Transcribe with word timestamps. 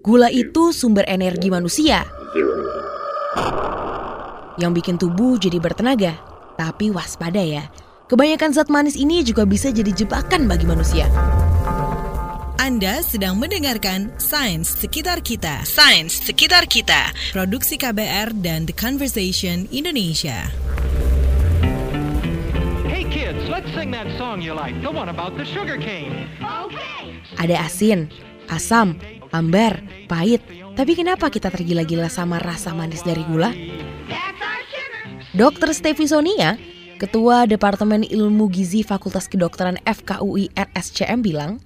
Gula 0.00 0.28
itu 0.32 0.72
sumber 0.72 1.04
energi 1.08 1.52
manusia 1.52 2.04
yang 4.60 4.76
bikin 4.76 5.00
tubuh 5.00 5.40
jadi 5.40 5.56
bertenaga. 5.56 6.20
Tapi 6.60 6.92
waspada 6.92 7.40
ya, 7.40 7.72
kebanyakan 8.12 8.52
zat 8.52 8.68
manis 8.68 8.94
ini 8.94 9.24
juga 9.24 9.48
bisa 9.48 9.72
jadi 9.72 9.88
jebakan 9.88 10.44
bagi 10.44 10.68
manusia. 10.68 11.08
Anda 12.60 13.00
sedang 13.00 13.40
mendengarkan 13.40 14.12
Sains 14.20 14.68
Sekitar 14.68 15.24
Kita. 15.24 15.64
Sains 15.64 16.12
Sekitar 16.12 16.68
Kita. 16.68 17.08
Produksi 17.32 17.80
KBR 17.80 18.36
dan 18.44 18.68
The 18.68 18.76
Conversation 18.76 19.64
Indonesia. 19.72 20.52
Hey 22.84 23.08
kids, 23.08 23.48
let's 23.48 23.72
sing 23.72 23.88
that 23.96 24.06
song 24.20 24.44
you 24.44 24.52
like, 24.52 24.76
the 24.84 24.92
one 24.92 25.08
about 25.08 25.40
the 25.40 25.48
sugar 25.48 25.80
cane. 25.80 26.28
Ada 27.40 27.64
asin, 27.64 28.12
asam, 28.52 29.00
ambar, 29.30 29.82
pahit. 30.06 30.42
Tapi 30.74 30.92
kenapa 30.94 31.30
kita 31.30 31.50
tergila-gila 31.50 32.06
sama 32.06 32.38
rasa 32.38 32.74
manis 32.74 33.02
dari 33.02 33.22
gula? 33.26 33.50
Dr. 35.30 35.70
Stevi 35.70 36.10
Sonia, 36.10 36.58
Ketua 36.98 37.46
Departemen 37.46 38.02
Ilmu 38.02 38.50
Gizi 38.50 38.82
Fakultas 38.82 39.30
Kedokteran 39.30 39.78
FKUI 39.86 40.50
RSCM 40.52 41.22
bilang, 41.22 41.62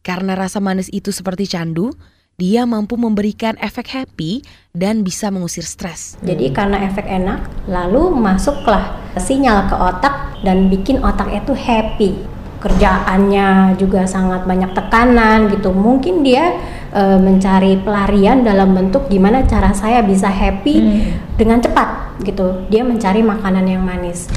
karena 0.00 0.32
rasa 0.34 0.58
manis 0.60 0.88
itu 0.88 1.12
seperti 1.12 1.44
candu, 1.44 1.92
dia 2.34 2.66
mampu 2.66 2.98
memberikan 2.98 3.54
efek 3.62 3.86
happy 3.94 4.42
dan 4.74 5.06
bisa 5.06 5.30
mengusir 5.30 5.62
stres. 5.62 6.18
Jadi 6.26 6.50
karena 6.50 6.82
efek 6.90 7.06
enak, 7.06 7.46
lalu 7.70 8.10
masuklah 8.10 8.98
sinyal 9.14 9.70
ke 9.70 9.76
otak 9.78 10.34
dan 10.42 10.66
bikin 10.66 10.98
otak 10.98 11.30
itu 11.30 11.54
happy. 11.54 12.33
Kerjaannya 12.64 13.76
juga 13.76 14.08
sangat 14.08 14.48
banyak 14.48 14.72
tekanan 14.72 15.52
gitu. 15.52 15.68
Mungkin 15.68 16.24
dia 16.24 16.56
e, 16.88 17.20
mencari 17.20 17.76
pelarian 17.84 18.40
dalam 18.40 18.72
bentuk 18.72 19.12
gimana 19.12 19.44
cara 19.44 19.76
saya 19.76 20.00
bisa 20.00 20.32
happy 20.32 21.04
dengan 21.36 21.60
cepat 21.60 22.16
gitu. 22.24 22.64
Dia 22.72 22.80
mencari 22.80 23.20
makanan 23.20 23.68
yang 23.68 23.84
manis. 23.84 24.32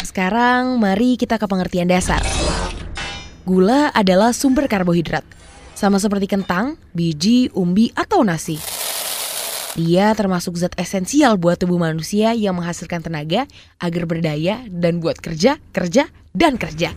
Sekarang 0.00 0.80
mari 0.80 1.20
kita 1.20 1.36
ke 1.36 1.44
pengertian 1.44 1.86
dasar. 1.86 2.24
Gula 3.44 3.92
adalah 3.92 4.32
sumber 4.32 4.68
karbohidrat, 4.68 5.24
sama 5.76 5.96
seperti 5.96 6.28
kentang, 6.28 6.80
biji, 6.96 7.52
umbi, 7.52 7.92
atau 7.92 8.24
nasi. 8.24 8.77
Dia 9.76 10.16
termasuk 10.16 10.56
zat 10.56 10.72
esensial 10.80 11.36
buat 11.36 11.60
tubuh 11.60 11.76
manusia 11.76 12.32
yang 12.32 12.56
menghasilkan 12.56 13.04
tenaga 13.04 13.44
agar 13.76 14.08
berdaya 14.08 14.64
dan 14.72 15.04
buat 15.04 15.20
kerja, 15.20 15.60
kerja, 15.76 16.08
dan 16.32 16.56
kerja. 16.56 16.96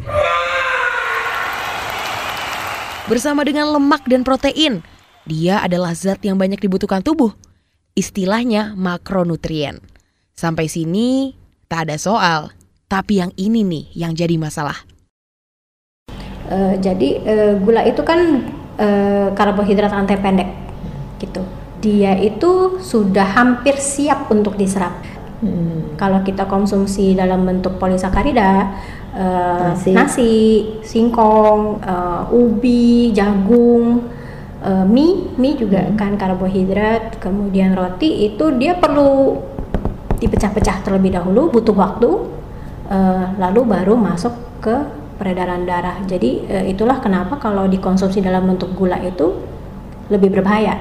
Bersama 3.12 3.44
dengan 3.44 3.76
lemak 3.76 4.08
dan 4.08 4.24
protein, 4.24 4.80
dia 5.28 5.60
adalah 5.60 5.92
zat 5.92 6.24
yang 6.24 6.40
banyak 6.40 6.64
dibutuhkan 6.64 7.04
tubuh. 7.04 7.36
Istilahnya 7.92 8.72
makronutrien. 8.80 9.84
Sampai 10.32 10.72
sini 10.72 11.36
tak 11.68 11.92
ada 11.92 12.00
soal, 12.00 12.56
tapi 12.88 13.20
yang 13.20 13.36
ini 13.36 13.68
nih 13.68 13.86
yang 14.00 14.16
jadi 14.16 14.40
masalah. 14.40 14.80
E, 16.48 16.80
jadi 16.80 17.10
e, 17.20 17.36
gula 17.60 17.84
itu 17.84 18.00
kan 18.00 18.48
e, 18.80 18.88
karbohidrat 19.36 19.92
rantai 19.92 20.16
pendek 20.16 20.50
gitu. 21.20 21.44
Dia 21.82 22.14
itu 22.22 22.78
sudah 22.78 23.26
hampir 23.26 23.76
siap 23.82 24.30
untuk 24.30 24.54
diserap. 24.56 24.94
Hmm. 25.42 25.98
Kalau 25.98 26.22
kita 26.22 26.46
konsumsi 26.46 27.18
dalam 27.18 27.42
bentuk 27.42 27.82
polisakarida, 27.82 28.78
e, 29.10 29.26
Nasi. 29.74 29.90
nasi, 29.90 30.34
singkong, 30.86 31.82
e, 31.82 31.96
ubi, 32.30 33.09
jagung, 33.09 34.06
e, 34.62 34.72
mie, 34.86 35.34
mie 35.42 35.58
juga 35.58 35.90
kan 35.98 36.14
karbohidrat, 36.14 37.18
kemudian 37.18 37.74
roti 37.74 38.30
itu 38.30 38.54
dia 38.62 38.78
perlu 38.78 39.42
dipecah-pecah 40.22 40.86
terlebih 40.86 41.18
dahulu, 41.18 41.50
butuh 41.50 41.74
waktu, 41.74 42.09
e, 42.86 42.98
lalu 43.42 43.66
baru 43.66 43.98
masuk 43.98 44.62
ke 44.62 44.78
peredaran 45.18 45.66
darah. 45.66 46.06
Jadi 46.06 46.46
e, 46.46 46.58
itulah 46.69 47.02
kenapa 47.02 47.42
kalau 47.42 47.66
dikonsumsi 47.66 48.22
dalam 48.22 48.46
bentuk 48.46 48.78
gula 48.78 49.02
itu 49.02 49.50
lebih 50.12 50.30
berbahaya, 50.36 50.76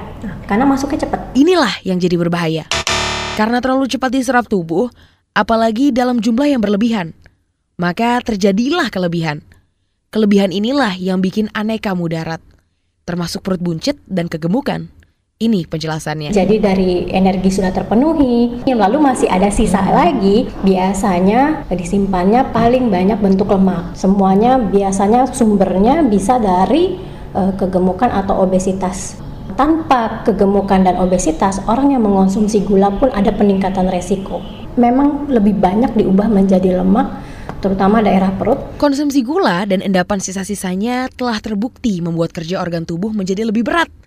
karena 0.45 0.67
masuknya 0.67 1.07
cepat. 1.07 1.31
Inilah 1.33 1.71
yang 1.87 1.97
jadi 1.97 2.19
berbahaya. 2.19 2.67
Karena 3.39 3.63
terlalu 3.63 3.87
cepat 3.87 4.11
diserap 4.11 4.45
tubuh, 4.51 4.91
apalagi 5.31 5.95
dalam 5.95 6.19
jumlah 6.19 6.51
yang 6.51 6.59
berlebihan. 6.59 7.15
Maka 7.79 8.19
terjadilah 8.21 8.91
kelebihan. 8.91 9.41
Kelebihan 10.11 10.51
inilah 10.51 10.99
yang 10.99 11.23
bikin 11.23 11.47
aneka 11.55 11.95
mudarat. 11.95 12.43
Termasuk 13.07 13.41
perut 13.41 13.63
buncit 13.63 13.97
dan 14.05 14.27
kegemukan. 14.27 14.91
Ini 15.41 15.65
penjelasannya. 15.65 16.29
Jadi 16.29 16.61
dari 16.61 17.09
energi 17.09 17.49
sudah 17.49 17.73
terpenuhi, 17.73 18.61
lalu 18.61 19.01
masih 19.01 19.25
ada 19.25 19.49
sisa 19.49 19.81
lagi, 19.89 20.45
biasanya 20.61 21.65
disimpannya 21.65 22.53
paling 22.53 22.93
banyak 22.93 23.17
bentuk 23.17 23.49
lemak. 23.49 23.97
Semuanya 23.97 24.61
biasanya 24.61 25.25
sumbernya 25.33 26.05
bisa 26.05 26.37
dari 26.37 27.01
eh, 27.35 27.53
kegemukan 27.55 28.09
atau 28.09 28.43
obesitas. 28.43 29.19
Tanpa 29.55 30.23
kegemukan 30.23 30.79
dan 30.79 30.95
obesitas, 30.97 31.59
orang 31.67 31.91
yang 31.91 32.07
mengonsumsi 32.07 32.63
gula 32.63 32.87
pun 32.95 33.11
ada 33.11 33.35
peningkatan 33.35 33.91
resiko. 33.91 34.39
Memang 34.79 35.27
lebih 35.27 35.59
banyak 35.59 35.91
diubah 35.99 36.31
menjadi 36.31 36.79
lemak, 36.79 37.19
terutama 37.59 37.99
daerah 37.99 38.31
perut. 38.31 38.79
Konsumsi 38.79 39.21
gula 39.21 39.67
dan 39.67 39.83
endapan 39.83 40.23
sisa-sisanya 40.23 41.11
telah 41.11 41.37
terbukti 41.43 41.99
membuat 41.99 42.31
kerja 42.31 42.63
organ 42.63 42.87
tubuh 42.87 43.11
menjadi 43.11 43.43
lebih 43.43 43.67
berat. 43.67 44.00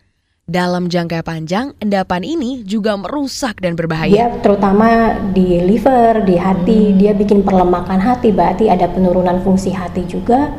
Dalam 0.45 0.93
jangka 0.93 1.25
panjang, 1.25 1.73
endapan 1.81 2.21
ini 2.21 2.61
juga 2.69 3.01
merusak 3.01 3.65
dan 3.65 3.73
berbahaya. 3.81 4.13
Dia 4.13 4.29
terutama 4.45 5.17
di 5.33 5.57
liver, 5.57 6.21
di 6.21 6.37
hati, 6.37 6.93
dia 7.01 7.17
bikin 7.17 7.41
perlemakan 7.41 7.97
hati, 7.97 8.29
berarti 8.29 8.69
ada 8.69 8.85
penurunan 8.93 9.41
fungsi 9.41 9.73
hati 9.73 10.05
juga. 10.05 10.53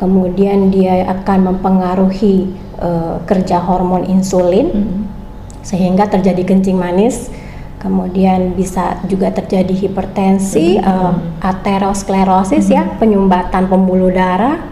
Kemudian 0.00 0.72
dia 0.72 1.04
akan 1.12 1.44
mempengaruhi 1.44 2.48
eh, 2.80 3.16
kerja 3.28 3.60
hormon 3.60 4.08
insulin, 4.08 4.96
sehingga 5.60 6.08
terjadi 6.08 6.48
kencing 6.48 6.80
manis. 6.80 7.28
Kemudian 7.84 8.56
bisa 8.56 8.96
juga 9.12 9.28
terjadi 9.28 9.76
hipertensi, 9.76 10.80
eh, 10.80 11.14
aterosklerosis 11.44 12.72
ya, 12.72 12.96
penyumbatan 12.96 13.68
pembuluh 13.68 14.08
darah, 14.08 14.67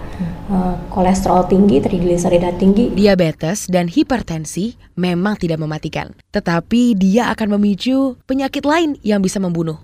eh, 0.50 0.76
kolesterol 0.90 1.46
tinggi, 1.50 1.82
trigliserida 1.82 2.54
tinggi, 2.56 2.94
Diabetes 2.94 3.66
dan 3.66 3.90
hipertensi 3.90 4.74
memang 4.96 5.36
tidak 5.38 5.60
mematikan, 5.62 6.14
tetapi 6.30 6.96
dia 6.96 7.28
akan 7.34 7.58
memicu 7.58 8.16
penyakit 8.24 8.62
lain 8.62 8.98
yang 9.02 9.22
bisa 9.22 9.42
membunuh. 9.42 9.78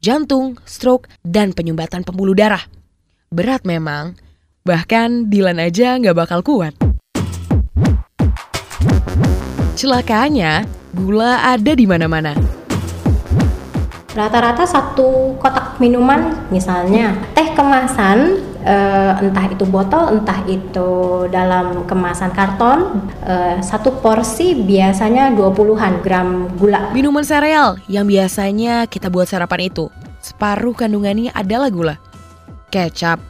Jantung, 0.00 0.60
stroke, 0.68 1.08
dan 1.24 1.56
penyumbatan 1.56 2.04
pembuluh 2.04 2.36
darah. 2.36 2.62
Berat 3.32 3.66
memang, 3.66 4.14
bahkan 4.62 5.26
Dilan 5.26 5.58
aja 5.58 5.98
nggak 5.98 6.14
bakal 6.14 6.40
kuat. 6.44 6.76
Celakanya, 9.76 10.64
gula 10.96 11.44
ada 11.44 11.76
di 11.76 11.84
mana-mana. 11.84 12.32
Rata-rata 14.16 14.64
satu 14.64 15.36
kotak 15.36 15.76
minuman, 15.76 16.48
misalnya 16.48 17.12
teh 17.36 17.52
kemasan, 17.52 18.40
eh, 18.66 19.12
entah 19.22 19.46
itu 19.46 19.62
botol, 19.64 20.18
entah 20.18 20.42
itu 20.50 21.24
dalam 21.30 21.86
kemasan 21.86 22.34
karton, 22.34 23.06
eh, 23.22 23.62
satu 23.62 24.02
porsi 24.02 24.58
biasanya 24.58 25.30
20-an 25.32 26.02
gram 26.02 26.50
gula. 26.58 26.90
Minuman 26.90 27.22
sereal 27.22 27.78
yang 27.86 28.10
biasanya 28.10 28.90
kita 28.90 29.06
buat 29.06 29.30
sarapan 29.30 29.70
itu, 29.70 29.86
separuh 30.18 30.74
kandungannya 30.74 31.30
adalah 31.30 31.70
gula. 31.70 31.96
Kecap, 32.74 33.22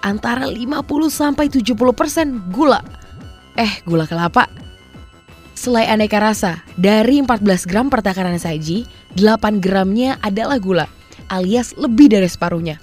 antara 0.00 0.48
50 0.48 1.12
sampai 1.12 1.52
70% 1.52 2.48
gula. 2.48 2.80
Eh, 3.60 3.84
gula 3.84 4.08
kelapa. 4.08 4.48
Selai 5.58 5.90
aneka 5.90 6.22
rasa, 6.22 6.62
dari 6.78 7.18
14 7.18 7.66
gram 7.66 7.90
per 7.90 8.00
takaran 8.00 8.38
saji, 8.38 8.86
8 9.18 9.58
gramnya 9.58 10.14
adalah 10.22 10.62
gula, 10.62 10.86
alias 11.26 11.74
lebih 11.74 12.14
dari 12.14 12.30
separuhnya. 12.30 12.78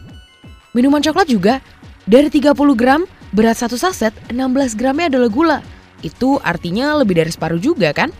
Minuman 0.75 0.99
coklat 0.99 1.31
juga, 1.31 1.63
dari 2.05 2.29
30 2.29 2.53
gram, 2.77 3.01
berat 3.33 3.57
satu 3.57 3.81
saset, 3.81 4.13
16 4.29 4.77
gramnya 4.77 5.09
adalah 5.09 5.29
gula. 5.29 5.57
Itu 6.05 6.37
artinya 6.45 6.93
lebih 7.01 7.17
dari 7.17 7.33
separuh 7.33 7.57
juga 7.57 7.89
kan? 7.97 8.13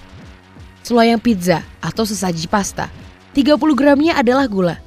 Seloyang 0.81 1.21
pizza 1.21 1.61
atau 1.85 2.01
sesaji 2.01 2.49
pasta, 2.49 2.89
30 3.37 3.61
gramnya 3.77 4.17
adalah 4.17 4.49
gula. 4.49 4.81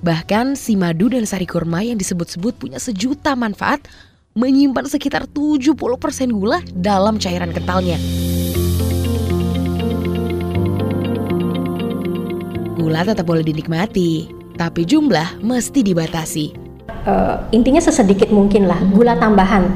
Bahkan 0.00 0.56
si 0.56 0.72
madu 0.72 1.12
dan 1.12 1.28
sari 1.28 1.44
kurma 1.44 1.84
yang 1.84 2.00
disebut-sebut 2.00 2.56
punya 2.56 2.80
sejuta 2.80 3.36
manfaat 3.36 3.84
menyimpan 4.32 4.88
sekitar 4.88 5.28
70% 5.28 5.76
gula 6.32 6.64
dalam 6.72 7.20
cairan 7.20 7.52
kentalnya. 7.52 8.00
Gula 12.80 13.04
tetap 13.04 13.28
boleh 13.28 13.44
dinikmati, 13.44 14.32
tapi 14.56 14.88
jumlah 14.88 15.44
mesti 15.44 15.84
dibatasi. 15.84 16.59
Eh, 17.00 17.36
intinya 17.56 17.80
sesedikit 17.80 18.28
mungkin 18.28 18.68
lah, 18.68 18.76
gula 18.92 19.16
tambahan. 19.16 19.72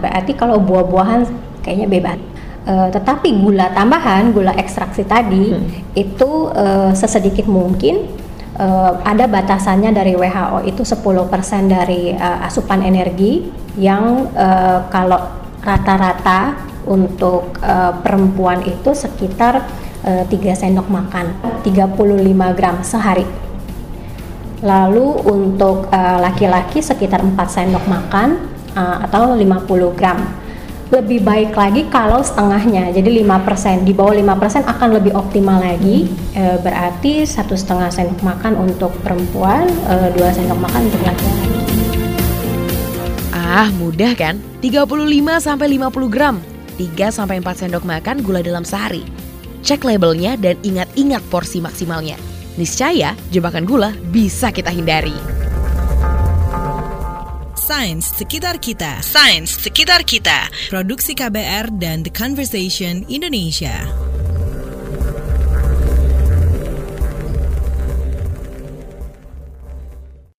Berarti 0.00 0.32
kalau 0.32 0.56
buah-buahan 0.64 1.28
kayaknya 1.60 1.88
bebas. 1.88 2.20
Uh, 2.64 2.88
tetapi 2.88 3.44
gula 3.44 3.68
tambahan, 3.76 4.32
gula 4.32 4.56
ekstraksi 4.56 5.04
tadi 5.04 5.52
hmm. 5.52 6.00
itu 6.00 6.48
uh, 6.48 6.96
sesedikit 6.96 7.44
mungkin 7.44 8.08
uh, 8.56 9.04
ada 9.04 9.28
batasannya 9.28 9.92
dari 9.92 10.16
WHO 10.16 10.64
itu 10.64 10.80
10% 10.80 11.28
dari 11.68 12.16
uh, 12.16 12.40
asupan 12.48 12.80
energi 12.80 13.52
yang 13.76 14.32
uh, 14.32 14.88
kalau 14.88 15.20
rata-rata 15.60 16.56
untuk 16.88 17.52
uh, 17.60 17.92
perempuan 18.00 18.64
itu 18.64 18.96
sekitar 18.96 19.68
uh, 20.00 20.24
3 20.24 20.32
sendok 20.56 20.88
makan, 20.88 21.36
35 21.68 22.56
gram 22.56 22.80
sehari. 22.80 23.43
Lalu 24.64 25.28
untuk 25.28 25.92
laki-laki 25.92 26.80
uh, 26.80 26.86
sekitar 26.88 27.20
4 27.20 27.36
sendok 27.44 27.84
makan 27.84 28.40
uh, 28.72 29.04
atau 29.04 29.36
50 29.36 29.92
gram. 29.92 30.24
Lebih 30.88 31.20
baik 31.20 31.52
lagi 31.52 31.84
kalau 31.92 32.24
setengahnya. 32.24 32.88
Jadi 32.96 33.20
5% 33.20 33.84
di 33.84 33.92
bawah 33.92 34.16
5% 34.16 34.64
akan 34.64 34.88
lebih 34.94 35.12
optimal 35.16 35.58
lagi. 35.58 36.06
E, 36.36 36.60
berarti 36.60 37.26
satu 37.26 37.58
setengah 37.58 37.90
sendok 37.90 38.20
makan 38.22 38.54
untuk 38.54 38.94
perempuan 39.02 39.66
dua 40.14 40.30
sendok 40.30 40.60
makan 40.60 40.86
untuk 40.86 41.02
laki-laki. 41.02 41.50
Ah 43.34 43.74
mudah 43.74 44.14
kan? 44.14 44.38
35 44.62 44.86
sampai 45.42 45.66
50 45.72 46.14
gram. 46.14 46.36
3 46.78 47.10
sampai 47.10 47.42
4 47.42 47.64
sendok 47.66 47.82
makan 47.82 48.22
gula 48.22 48.44
dalam 48.44 48.62
sehari. 48.62 49.02
Cek 49.66 49.82
labelnya 49.82 50.38
dan 50.38 50.54
ingat-ingat 50.62 51.24
porsi 51.26 51.58
maksimalnya 51.58 52.33
niscaya 52.60 53.16
jebakan 53.30 53.64
gula 53.64 53.90
bisa 54.12 54.50
kita 54.50 54.70
hindari 54.70 55.14
Sains 57.64 58.12
Sekitar 58.12 58.60
Kita. 58.60 59.00
Sains 59.00 59.48
Sekitar 59.48 60.04
Kita. 60.04 60.52
Produksi 60.68 61.16
KBR 61.16 61.72
dan 61.80 62.04
The 62.04 62.12
Conversation 62.12 63.08
Indonesia. 63.08 64.03